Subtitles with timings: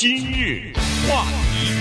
[0.00, 0.72] 今日
[1.10, 1.72] 话题，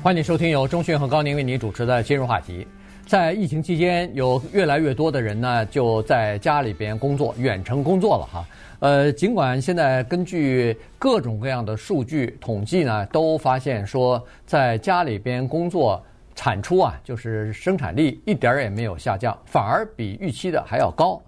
[0.00, 2.64] 欢迎收听由钟迅和高宁为您主持的今日话题。
[3.04, 8.46] 在疫情期间，有越来越多的人呢就在家里边工作，远程工作了哈。
[8.78, 16.00] 呃，尽管现在根据各种各样的数据统计呢，都发现说在家里边工作
[16.36, 21.20] 产出啊，就是生产力一点儿也没有下降，反而比预期的还要高。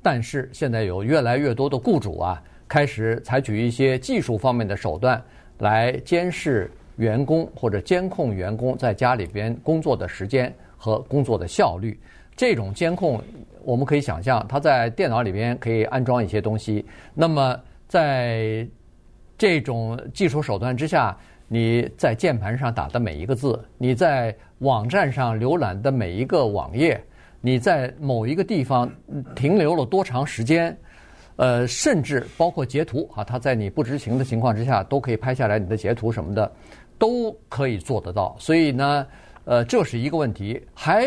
[0.00, 5.20] 但是现在有越来越多的雇主啊，开始采取一些技术方面的手段
[5.58, 11.98] 来监视员工或者监控员工在家里边工作的时间和工作的效率。
[12.36, 13.20] 这种监控，
[13.64, 16.84] 我们可以想象，它在电脑里边可以安装一些东西。
[17.14, 17.58] 那么
[17.88, 18.64] 在
[19.36, 21.16] 这种技术手段之下，
[21.48, 27.02] 你在键盘上打的每一个字，你在网站上浏览的每一个网页，
[27.40, 28.88] 你在某一个地方
[29.34, 30.76] 停留了多长时间，
[31.38, 36.52] 呃，甚至包括截图啊，它在你不知情的情况之下都可以拍下来你的截图什么的，
[36.98, 38.36] 都可以做得到。
[38.38, 39.06] 所以呢。
[39.50, 41.06] 呃，这是一个问题，还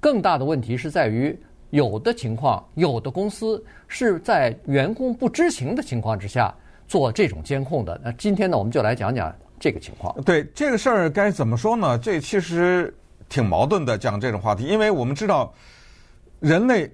[0.00, 1.38] 更大的问题是在于，
[1.70, 6.52] 有的情况，有的公司是在员工不知情的情况之下
[6.88, 8.00] 做这种监控的。
[8.02, 10.12] 那今天呢，我们就来讲讲这个情况。
[10.22, 11.96] 对这个事儿该怎么说呢？
[11.96, 12.92] 这其实
[13.28, 15.54] 挺矛盾的，讲这种话题，因为我们知道，
[16.40, 16.90] 人类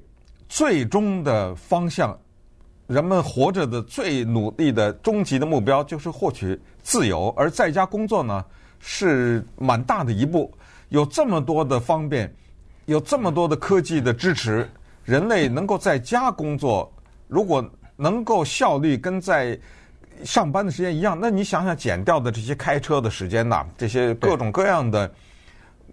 [0.47, 2.14] 最终的方向，
[2.88, 8.44] 人们活着的最努力的终极的目标就是获取自由，而在家工作呢，
[8.80, 10.52] 是蛮大的一步。
[10.88, 12.30] 有这么多的方便，
[12.86, 14.69] 有这么多的科技的支持，
[15.05, 16.92] 人类能够在家工作，
[17.28, 17.64] 如果
[17.97, 19.58] 能够效率跟在
[20.25, 25.10] 上班的时间一样，那你想想减掉的这些开车的时间呐，这些各种各样的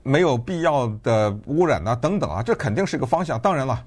[0.03, 3.39] 没有必要的污染呐等等啊，这肯定是一个方向。
[3.39, 3.85] 当然了。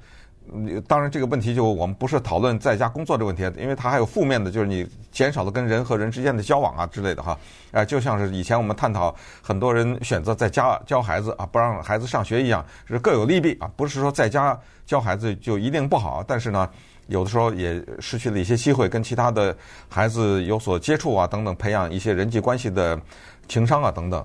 [0.86, 7.38] 当然，这个问题就我们不是讨论在家工作这个问题，因为它还有负面的，就是你减少了跟人和人之间的交往啊之类的哈。
[7.70, 13.70] 哎，就像是以前我们探讨很多人选择在家教孩子啊，不让孩子上学一样，是各有利弊啊。
[13.76, 16.68] 不是说在家教孩子就一定不好，但是呢，
[17.06, 19.56] 有的时候也失去了一些机会跟其他的
[19.88, 23.00] 孩子有所接触啊，等等，培养一些人际关系的
[23.48, 24.22] 情商啊，等等。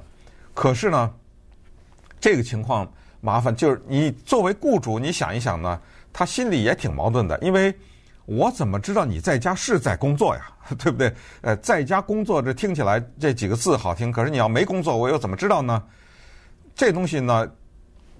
[0.53, 1.09] 可是呢，
[2.19, 2.85] 这个情况
[3.21, 5.79] 麻烦，就是你作为雇主，你想一想呢。
[6.17, 7.71] 他心里也挺矛盾的，因为
[8.25, 10.47] 我怎么知道你在家是在工作呀？
[10.79, 11.13] 对不对？
[11.41, 15.83] 呃，在家工作这听起来这几个字好听，可是你要没工作，我又怎么知道呢？
[16.73, 17.47] 这东西呢，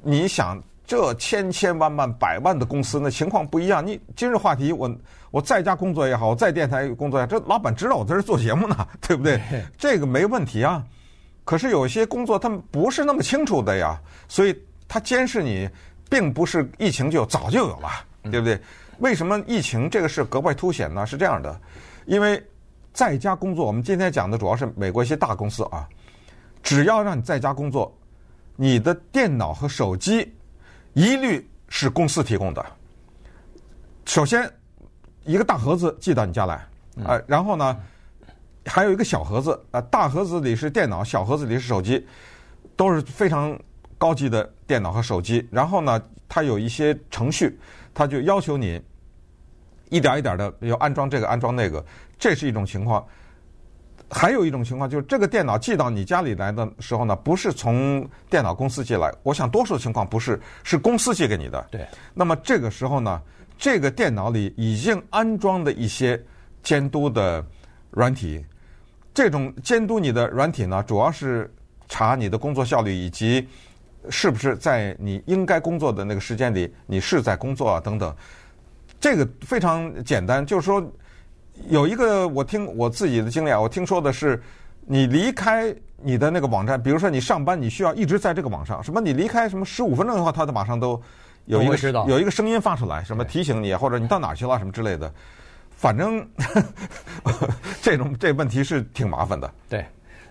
[0.04, 3.84] 你想这千千万万百万的公司，那情况不一样。
[3.84, 4.96] 你今日话题，我
[5.32, 9.42] 我在家工作也好，我在电台工作也好，这老板知道我在这做节目呢， 对不对？
[9.76, 10.86] 这个没问题啊。
[11.44, 14.56] 可是有些工作他们不是那么清楚的呀，所以
[14.88, 15.68] 他监视你。
[16.10, 17.90] 并不是疫情就早就有了，
[18.24, 18.60] 对不对？
[19.00, 21.06] 为什么疫情这个事格外凸显呢？
[21.06, 21.60] 是这样的，
[22.06, 22.44] 因为
[22.94, 25.88] 在家工作，我们今天讲的主要是美国一些大公司啊，
[26.64, 27.96] 只要让你在家工作，
[28.56, 30.34] 你的电脑和手机
[30.94, 32.66] 一律是公司提供的。
[34.06, 34.50] 首先，
[35.26, 36.56] 一个大盒子寄到你家来
[37.04, 37.78] 啊，然后呢，
[38.66, 42.08] 还有一个小盒子啊，大盒子里是电脑，小盒子里是手机，
[42.76, 43.60] 都是非常。
[43.98, 47.58] 高级的电脑和手机，然后呢，它有一些程序，
[47.94, 48.82] 它就要求你
[49.90, 51.84] 一点一点的要安装这个安装那个，
[52.20, 53.06] 这是一种情况。
[54.10, 61.68] 还有一种情况就是这个电脑寄到你家里来的时候呢，不是从电脑公司寄来，我想多数情况不是，是公司寄给你的。
[61.72, 61.86] 对。
[62.14, 63.22] 那么这个时候呢，
[63.58, 66.22] 这个电脑里已经安装的一些
[66.64, 67.46] 监督的
[67.90, 68.46] 软体，
[69.14, 71.54] 这种监督你的软体呢，主要是
[71.90, 73.46] 查你的工作效率以及。
[74.10, 77.80] 是不是在你应该工作的那个时间里，你是在工作啊？
[77.80, 78.16] 等等，
[79.00, 80.84] 这个非常简单，就是说
[81.70, 84.42] 有一个我听我自己的经历啊，我听说的是，
[84.86, 91.02] 你离开你的那个网站，比如说你上班，你需要一直在这个网上，什么你离开什么十五分钟的话，它都马上都
[91.46, 95.12] 有一个有一个声音发出来，什么提醒你，或者你到哪儿去了什么之类的，
[95.72, 96.28] 反正
[97.82, 99.52] 这种这问题是挺麻烦的。
[99.70, 99.86] 对，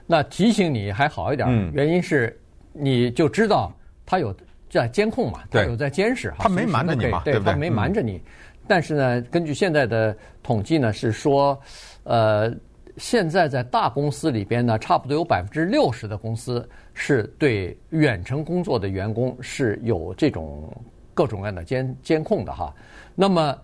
[0.06, 2.38] 那提醒你还好一点，嗯、原因是。
[2.78, 3.72] 你就知道
[4.04, 4.34] 他有
[4.68, 8.20] 在监控嘛，他有在监视哈，他没瞒着你嘛，对，他没瞒着你。
[8.68, 11.56] 但是呢，根据现在的统计呢，是说，
[12.02, 12.52] 呃，
[12.96, 20.68] 现在在大公司里边呢，差不多有百分之六十的公司是对远程工作的员工是有这种
[21.14, 22.74] 各种各样的监监控的哈。
[23.14, 23.56] 那么，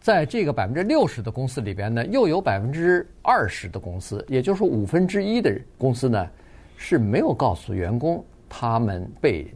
[0.00, 6.28] 在这个百分之六十的公司里边呢，又有百分之二十的公司，也就是五分之一的公司呢，
[6.76, 8.24] 是没有告诉员工。
[8.48, 9.46] 他们被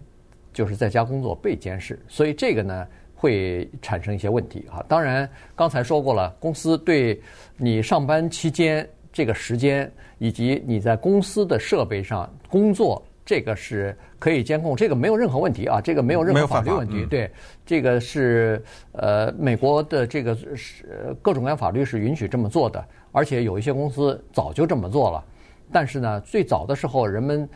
[0.53, 4.85] 就是在家工作被监视，所以这个呢会产生一些问题啊。
[4.89, 7.21] 当然，刚才说过了，公司对
[7.57, 17.07] 你上班期间这个时间以及你在公司的设备上工作，这个是可以监控，这个没有任何问题啊，这个没有任何法律问题。
[17.07, 17.31] 对，
[17.65, 18.63] 这个是
[18.93, 25.25] 呃，美国的这个是各种各样法律是允许这么做的，而且有一些公司早就这么做了。
[25.71, 27.49] 但是呢，最早的时候，人们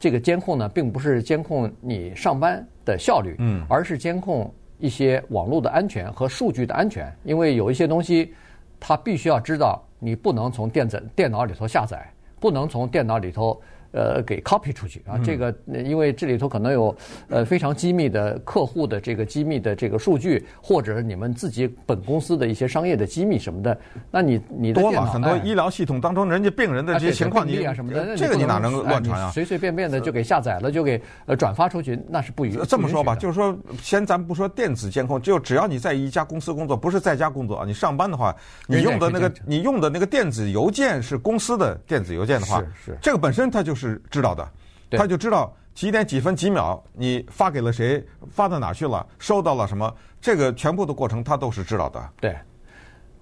[0.00, 8.34] 这个监控呢，并不是监控你上班的效率，嗯，而是监控一些网络的安全和数据的安全，因为有一些东西，
[8.80, 12.10] 它必须要知道，你不能从电子电脑里头下载，
[12.40, 13.60] 不能从电脑里头。
[13.92, 16.94] 呃，给 copy 出去啊，这个因为这里头可能有
[17.28, 23.76] 呃非常机密的客户的这个机密的这个数据，或者你们自己本公司的一些商业的机密什么的，
[24.10, 29.30] 那你你的多了很多医疗系统当中人家病人的这些情况你啊什么的，这个你哪能乱传啊？
[29.32, 32.60] 随随便便的就给下载了，就给呃转发出去，那是不允许。
[32.68, 38.34] 这么说吧，就是说，先咱不说电子监控，就只要你在一家公司工作，不是在家工作啊，你上班的话，
[38.66, 42.98] 你用的那个你用的那个电子邮件是公司的电子邮件的话，是是。
[43.00, 43.79] 这个本身它就是
[44.10, 44.48] 知道的。
[44.90, 52.10] 他就知道几点几分几秒你发给了谁，发到哪去了，收到了什么，这个全部的过程他都是知道的。
[52.20, 52.36] 对，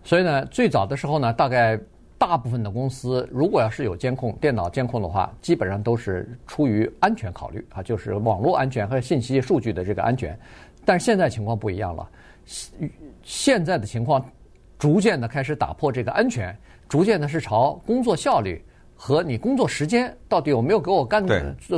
[0.02, 1.78] 所以呢，最早的时候呢，大概
[2.16, 10.36] 大部分的公司如果要是有监控、电脑监控的话，基本上都是出于安全考虑啊，就是网络安全和信息数据的这个安全。
[10.86, 12.10] 但是现在情况不一样了，
[13.22, 14.24] 现在的情况
[14.78, 16.56] 逐渐的开始打破这个安全，
[16.88, 18.64] 逐渐的是朝工作效率。
[19.00, 21.24] 和你工作时间到底有没有给我干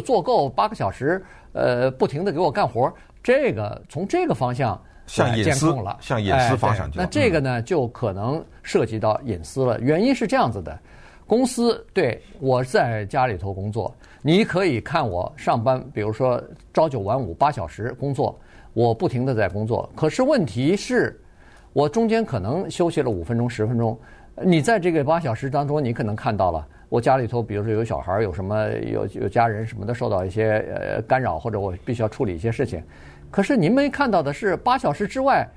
[0.03, 1.23] 做够八个小时？
[1.53, 2.91] 呃，不停的给我干活，
[3.23, 6.99] 这个从这个方向向监控了，向隐私方向去。
[6.99, 9.79] 那这个呢，就可能涉及到隐私了。
[9.81, 10.79] 原因是这样子的：
[11.27, 18.39] 公司对我在家里头工作，你可以看我上班，比如说朝九晚五八小时工作，
[18.73, 19.91] 我不停的在工作。
[19.95, 21.21] 可是问题是，
[21.75, 23.99] 我中间可能休息了五分钟、十分钟，
[24.43, 26.67] 你在这个八小时当中，你可能看到了。
[26.91, 32.83] 我家里头，比如说有小孩，有什么有有家人什么的受到一些呃干扰，或者我必须要处理一些事情。
[33.31, 35.49] 可是您没看到的是，八小时之外，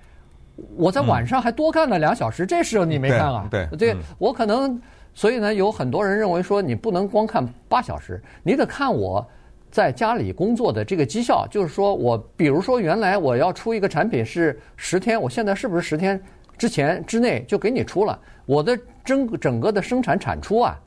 [0.76, 3.48] 我在晚上还多干了两小时，嗯、这时候你没看啊？
[3.50, 4.80] 对，对，对、嗯、我可能，
[5.16, 9.28] 所以呢，有很多人认为说，你不能光看八小时，你得看我
[9.72, 11.48] 在家里工作的这个绩效。
[11.50, 16.22] 就是说我，比如说原来我要出一个产品是十天，我现在是不是十天
[16.60, 18.20] 之前之内就给你出了？
[18.46, 20.80] 我的整整个的生产产出啊。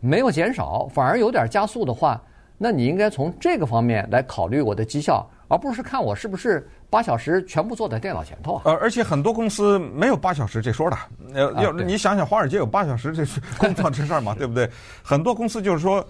[0.00, 2.20] 没有减少，反而有点加速的话，
[2.56, 8.62] 那你应该从这个方面来考虑我的绩效，而不是看我是不是八小时全部坐在电脑前头啊。
[8.64, 10.96] 呃，而且很多公司没有八小时这说的。
[11.34, 14.70] 呃，要你想想，华尔街有八小时这是工作这事儿嘛， 对不对？
[15.02, 16.04] 很多公司就是说，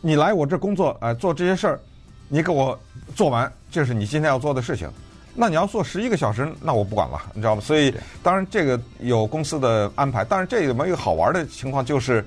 [0.00, 1.80] 你来我这工作，哎，做这些事儿，
[2.28, 2.78] 你给我
[3.14, 4.88] 做完，这是你今天要做的事情。
[5.34, 7.60] 那你要做十一个小时，那我不管了，你知道吗？
[7.60, 12.24] 所以，当然这个有公司的安排，但是这里面一个好玩的情况就是。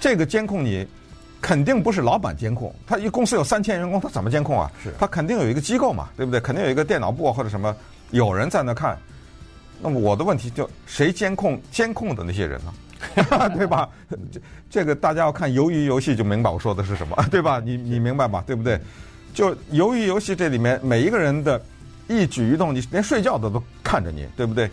[0.00, 0.86] 这个监控你
[1.40, 4.70] 肯定不是老板监控，他一公司有三千员工，他怎么监控啊？
[4.82, 6.40] 是，他肯定有一个机构嘛，对不对？
[6.40, 7.74] 肯定有一个电脑部或者什么，
[8.10, 8.98] 有人在那看。
[9.82, 12.72] 那么我的问题就谁监控监控的那些人呢？
[13.54, 13.88] 对吧？
[14.08, 17.60] 这这个大家要看鱿鱼游戏就明白我说的是什么，对吧？
[17.62, 18.42] 你你明白吧？
[18.46, 18.80] 对不对？
[19.34, 21.60] 就鱿鱼游戏这里面每一个人的
[22.08, 24.70] 一举一动，你连睡觉的都看着你，对不对？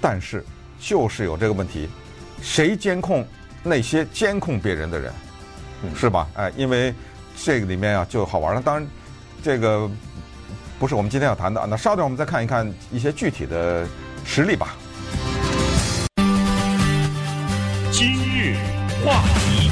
[0.00, 0.44] 但是
[0.78, 1.88] 就是有这个问题，
[2.40, 3.26] 谁监控？
[3.62, 5.12] 那些监控别人的人，
[5.94, 6.26] 是吧？
[6.34, 6.94] 哎，因为
[7.36, 8.62] 这个里面啊就好玩了。
[8.62, 8.86] 当然，
[9.42, 9.90] 这个
[10.78, 11.66] 不是我们今天要谈的。
[11.66, 13.86] 那稍等，我们再看一看一些具体的
[14.24, 14.76] 实例吧。
[17.92, 18.56] 今日
[19.04, 19.70] 话题。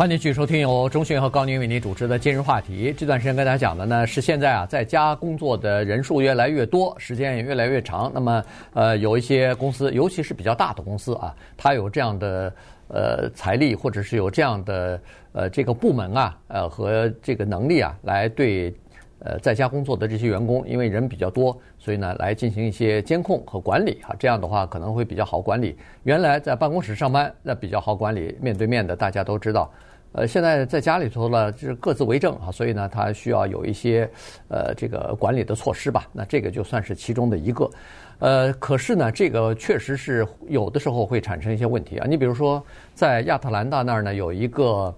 [0.00, 2.90] 欢迎继续收听由钟讯和高宁为您主持的今日话题。
[2.96, 8.10] 这段时间跟大家讲的呢是现在啊，在家工作的人数越来越多，时间也越来越长。
[8.14, 8.42] 那么，
[8.72, 12.50] 呃，有一些公司，尤其是比较大的公司啊，它有这样的
[12.88, 14.98] 呃财力，或者是有这样的
[15.32, 18.74] 呃这个部门啊，呃和这个能力啊，来对
[19.18, 24.16] 呃在家工作的这些员工，因为人比较多，所以呢来进行一些监控和管理啊。
[24.18, 25.76] 这样的话可能会比较好管理。
[26.04, 29.70] 原来在办公室上班那比较好管理，面对面的大家都知道。
[30.12, 34.10] 呃，现在在家里头呢，就是各自为政啊，所以呢，他需要有一些
[34.48, 36.08] 呃这个管理的措施吧。
[36.12, 37.70] 那这个就算是其中的一个。
[38.18, 42.06] 呃，可是呢，这个确实是有的时候会产生一些问题啊。
[42.06, 42.62] 你比如说，
[42.94, 44.94] 在亚特兰大那儿呢，有一个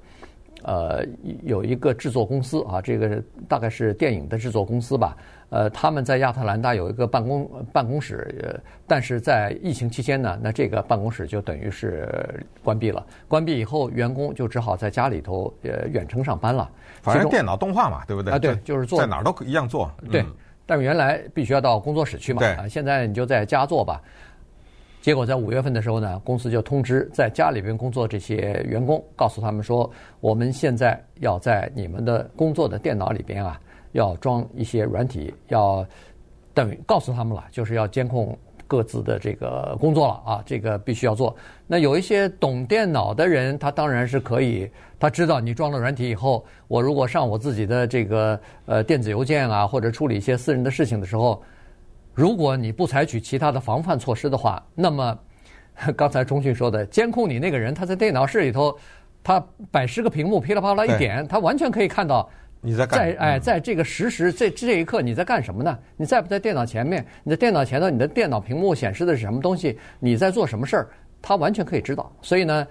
[0.65, 1.05] 呃
[1.43, 5.17] 有一个制作公司啊，这个大概是电影的制作公司吧。
[5.51, 12.09] 呃，他们在亚特兰大有一个办公办公室，呃，但是在疫情期间呢，那这个办公室就等于是
[12.65, 13.05] 关闭了。
[13.29, 16.71] 关闭以后，员工就只好在家里头呃远程上班了。
[17.03, 18.33] 反正电脑动画嘛，对不对？
[18.33, 19.93] 啊，对，就是做在哪儿都一样做。
[20.11, 20.25] 对，
[20.65, 22.39] 但是原来必须要到工作室去嘛。
[22.39, 22.53] 对。
[22.55, 24.01] 啊，现在你就在家做吧。
[25.03, 29.91] 结果在五月份的时候呢，公司就通知在家里边工作这些员工，告诉他们说，
[30.21, 35.85] 我们现在要在你们的工作的电脑里边啊，要装一些软体，要
[36.55, 41.35] 等于告诉他们了，就是要监控各自的这个工作了啊，这个必须要做。
[41.67, 51.43] 那有一些懂电脑的人，他当然是可以，他知道你装了软体以后，我如果上我自己的这个呃电子邮件啊，或者处理一些私人的事情的时候。
[52.15, 55.19] 如果你不采取其他的防范措施的话，那么
[55.97, 58.77] 刚才钟迅说的监控你那个人，他在电脑室里头，
[59.25, 62.29] 他百十个屏幕噼里啪啦一点，他完全可以看到
[62.61, 65.79] 你在干在哎，在这个实时这这一刻你在干什么呢？
[65.97, 67.05] 你在不在电脑前面？
[67.25, 69.79] 你在电脑前头，你的电脑屏幕显示的是什么东西？
[69.99, 70.89] 你在做什么事儿？
[71.23, 72.13] 他完全可以知道。
[72.21, 72.67] 所以呢，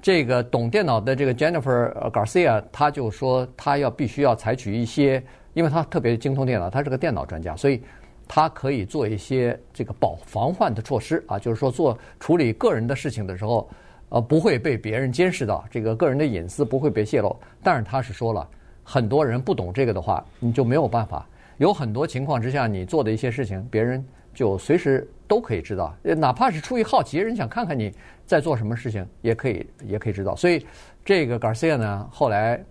[0.00, 5.22] 这个懂电脑的这个 Jennifer Garcia，他就说他要必须要采取一些，
[5.52, 7.82] 因为他特别精通电脑，他是个电脑专家，所以。
[8.28, 13.68] 他可以做一些这个保防范的措施啊，就是说做处理个人的事情的时候，
[14.08, 17.34] 呃，不会被别人监视到，这个个人的隐私不会被泄露。
[17.62, 18.48] 但是他是说了，
[18.82, 21.26] 很多人不懂这个的话，你就没有办法。
[21.58, 24.04] 有很多情况之下，你做的一些事情，别人
[24.34, 27.92] 就随时都可以知道，哪怕是出于好奇，人想看看你
[28.26, 30.36] 在做什么事情，也可以也可以知道。
[30.36, 30.66] 所以
[31.04, 32.62] 这个 Garcia 呢，后来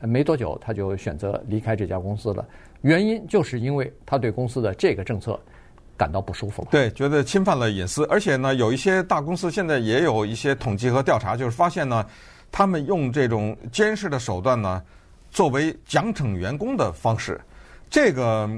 [0.00, 2.44] 没多久他就选择离开这家公司了。
[2.82, 5.38] 原因就是因为他对公司的这个政策
[5.96, 6.68] 感到不舒服了。
[6.70, 12.04] 对，觉得侵犯了隐私，而且呢，有一些大公司现在也有一些统计和调查，就是发现呢，
[12.50, 14.82] 他们用这种监视的手段呢，
[15.30, 17.40] 作为奖惩员工的方式，
[17.88, 18.48] 这个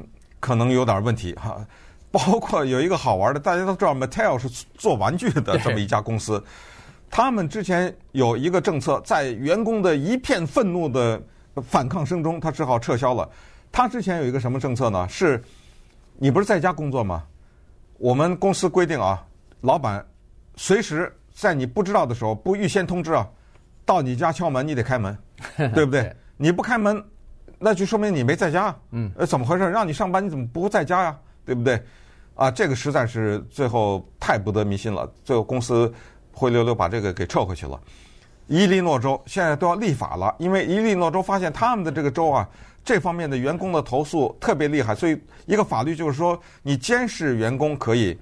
[0.41, 1.65] 可能有点问题哈。
[2.15, 6.41] 包括有一个好玩的，大家都知道，Mattel 是做玩具的这么一家公司，
[7.11, 11.21] 他们之前有一个政策，在员工的一片愤怒的
[11.61, 13.29] 反抗声中，他只好撤销了。
[13.75, 15.05] 他之前有一个什么政策呢？
[15.09, 15.43] 是，
[16.17, 17.25] 你不是在家工作吗？
[17.99, 19.21] 我们公司规定啊，
[19.63, 20.07] 老板
[20.55, 23.29] 随时在你不知道的时候，不预先通知啊，
[23.85, 25.19] 到你家敲门，你得开门，
[25.75, 26.15] 对不对？
[26.37, 27.05] 你不开门，
[27.59, 28.73] 那就说明你没在家。
[28.93, 29.69] 嗯，呃，怎么回事？
[29.69, 31.19] 让你上班，你怎么不在家呀？
[31.45, 31.83] 对不对？
[32.37, 35.13] 啊，这个实在是最后太不得民心了。
[35.25, 35.93] 最后公司
[36.31, 37.81] 灰溜溜把这个给撤回去了。
[38.47, 42.49] 伊利诺州现在都要立法了，因为伊利诺州发现他们的这个州啊。
[42.85, 48.17] 这方面的员工的投诉特别厉害，所以一个法律就是说，你监视员工可以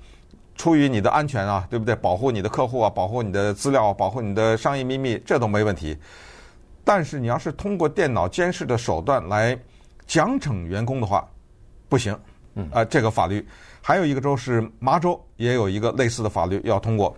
[0.55, 1.97] 出于你的安全啊，对不对？
[1.97, 5.97] 保护你的客户啊，保护你的资料，保护你的商业秘密，这都没问题。
[6.85, 9.59] 但是你要是通过电脑监视的手段来
[10.07, 11.29] 奖惩员工的话，
[11.89, 12.17] 不行。
[12.55, 13.45] 嗯，啊，这个法律
[13.81, 17.17] 还有一个州是麻州，也有一个类似的法律要通过，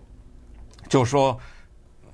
[0.89, 1.37] 就是说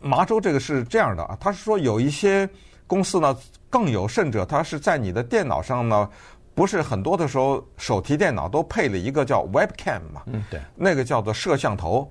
[0.01, 2.49] 麻州这个是这样的啊，他是说有一些
[2.91, 3.35] 公司呢。
[3.73, 6.11] 更有甚者，它是在你的电脑上呢，
[6.57, 12.11] 不是很多的时候手提电脑都配了一个叫 Webcam 嘛，嗯，对，那个叫做摄像头。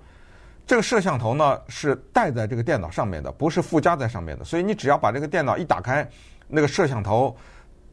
[0.65, 4.45] 这个摄像头呢是带在这个电脑上面的，不是附加在上面的。
[4.45, 6.09] 所以你只要把这个电脑一打开，
[6.48, 7.36] 那个摄像头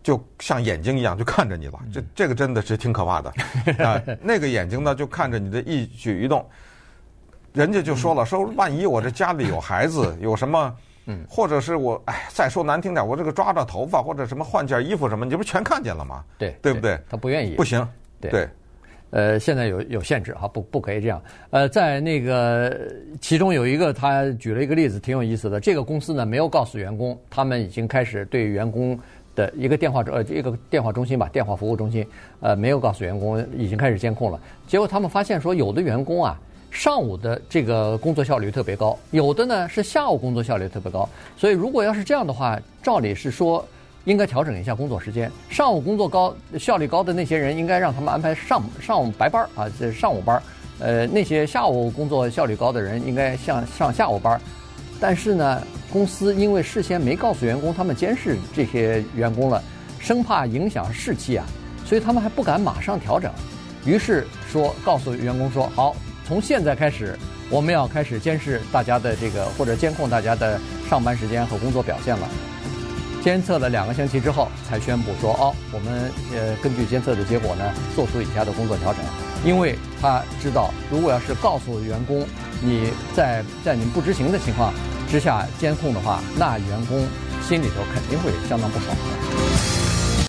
[0.01, 1.81] 就像眼睛一样就看着你了。
[1.93, 3.33] 这这个真的是挺可怕的
[3.85, 4.01] 啊！
[4.23, 6.49] 那个眼睛呢就看着你的一举一动，
[7.53, 10.73] 人家就说了，说万一我这家里有孩子，有什么。
[11.07, 16.25] 嗯，或者是我，哎，再说难听点，我这个抓抓头发或者什么换件衣服什么，你不全看见了吗？
[16.37, 16.99] 对，对不对？
[17.09, 17.87] 他不愿意，不行。
[18.21, 18.49] 对，对
[19.11, 21.23] 呃，现在有有限制哈，不不可以这样。
[21.51, 22.77] 呃，在那个
[23.21, 25.61] 其中有一个，他举了一个例子，挺有意思的。
[25.61, 28.99] 这个公司呢，没有告诉员工，他们已经开始对员工
[29.37, 32.05] 的一个电话呃一个电话中心吧，电话服务中心，
[32.41, 34.41] 呃，没有告诉员工已经开始监控了。
[34.67, 36.41] 结果他们发现说，有的员工啊。
[36.77, 43.67] 上午的这个工作效率特别高，有的呢是下午工作效率特别高，所以如果要是这样的话，照理是说
[44.05, 45.33] 应该调整一下工作时间。
[45.49, 50.41] 上午工作高效率高的那些人，应该让他们安排上上午白班啊，这上午班。
[50.79, 54.39] 呃，那些下午工作效率高的人，应该像上下午班。
[55.01, 59.65] 但是呢，公司因为事先没告诉员工他们监视这些员工了，
[59.99, 61.47] 生怕影响士气啊，
[61.87, 63.33] 所以他们还不敢马上调整。
[63.87, 65.97] 于是说告诉员工说好。
[66.27, 67.17] 从现在开始，
[67.49, 70.59] 我们要开始监视大家的这个或者监控大家的
[70.91, 72.29] 上班时间和工作表现了。
[73.23, 79.05] 监测了两个星期之后，才宣布说：“哦，我们呃根据监测的结果呢，做出以下的工作调整。”
[79.47, 82.27] 因为他知道，如果要是告诉员工
[82.61, 84.75] 你在在你们不知情的情况
[85.09, 87.07] 之下监控的话，那员工
[87.47, 89.86] 心里头肯定会相当不爽的。